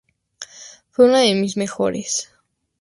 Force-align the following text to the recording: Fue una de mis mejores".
Fue 0.89 1.05
una 1.05 1.19
de 1.19 1.35
mis 1.35 1.57
mejores". 1.57 2.31